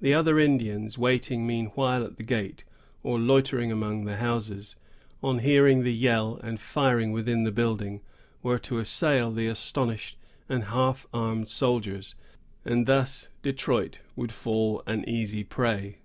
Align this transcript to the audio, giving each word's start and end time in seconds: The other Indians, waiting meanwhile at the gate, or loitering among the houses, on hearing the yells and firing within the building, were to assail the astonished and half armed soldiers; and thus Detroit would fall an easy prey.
The 0.00 0.14
other 0.14 0.38
Indians, 0.40 0.96
waiting 0.96 1.46
meanwhile 1.46 2.02
at 2.02 2.16
the 2.16 2.22
gate, 2.22 2.64
or 3.02 3.18
loitering 3.18 3.70
among 3.70 4.06
the 4.06 4.16
houses, 4.16 4.74
on 5.22 5.40
hearing 5.40 5.82
the 5.82 5.92
yells 5.92 6.40
and 6.42 6.58
firing 6.58 7.12
within 7.12 7.44
the 7.44 7.52
building, 7.52 8.00
were 8.42 8.58
to 8.60 8.78
assail 8.78 9.30
the 9.30 9.48
astonished 9.48 10.16
and 10.48 10.64
half 10.64 11.06
armed 11.12 11.50
soldiers; 11.50 12.14
and 12.64 12.86
thus 12.86 13.28
Detroit 13.42 14.00
would 14.16 14.32
fall 14.32 14.82
an 14.86 15.06
easy 15.06 15.44
prey. 15.44 15.98